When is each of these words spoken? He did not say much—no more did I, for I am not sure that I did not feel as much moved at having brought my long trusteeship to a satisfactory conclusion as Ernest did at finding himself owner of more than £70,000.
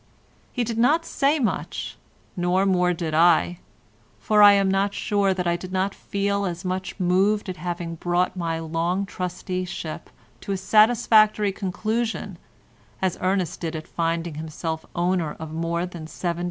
He 0.51 0.63
did 0.63 0.79
not 0.79 1.05
say 1.05 1.37
much—no 1.37 2.65
more 2.65 2.91
did 2.91 3.13
I, 3.13 3.59
for 4.17 4.41
I 4.41 4.53
am 4.53 4.67
not 4.67 4.95
sure 4.95 5.31
that 5.31 5.45
I 5.45 5.55
did 5.55 5.71
not 5.71 5.93
feel 5.93 6.43
as 6.47 6.65
much 6.65 6.99
moved 6.99 7.49
at 7.49 7.57
having 7.57 7.93
brought 7.97 8.35
my 8.35 8.57
long 8.57 9.05
trusteeship 9.05 10.09
to 10.39 10.51
a 10.53 10.57
satisfactory 10.57 11.51
conclusion 11.51 12.39
as 12.99 13.19
Ernest 13.21 13.59
did 13.59 13.75
at 13.75 13.87
finding 13.87 14.33
himself 14.41 14.87
owner 14.95 15.35
of 15.39 15.53
more 15.53 15.85
than 15.85 16.05
£70,000. 16.07 16.39